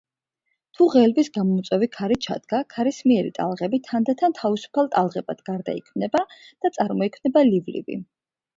[0.77, 8.03] თუ ღელვის გამომწვევი ქარი ჩადგა, ქარისმიერი ტალღები თანდათან თავისუფალ ტალღებად გარდაიქმნება და წარმოიქმნება ლივლივი.